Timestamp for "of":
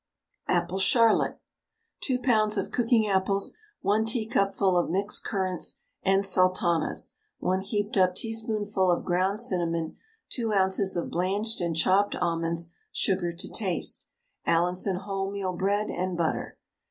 2.57-2.71, 4.75-4.89, 8.89-9.05, 10.97-11.11